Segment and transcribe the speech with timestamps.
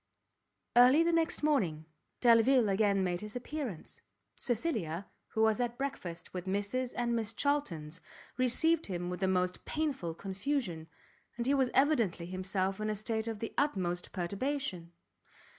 [0.75, 1.85] Early the next morning,
[2.21, 4.01] Delvile again made his appearance.
[4.35, 8.01] Cecilia, who was at breakfast with Mrs and Miss Charltons,
[8.35, 10.87] received him with the most painful confusion,
[11.37, 14.91] and he was evidently himself in a state of the utmost perturbation.